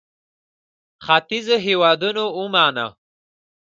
[1.05, 2.87] ختیځو هېوادونو ومانه.